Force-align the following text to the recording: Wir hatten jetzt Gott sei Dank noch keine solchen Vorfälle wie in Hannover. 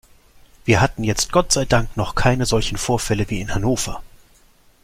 Wir 0.65 0.81
hatten 0.81 1.03
jetzt 1.03 1.31
Gott 1.31 1.51
sei 1.51 1.65
Dank 1.65 1.95
noch 1.95 2.15
keine 2.15 2.47
solchen 2.47 2.79
Vorfälle 2.79 3.29
wie 3.29 3.39
in 3.39 3.53
Hannover. 3.53 4.01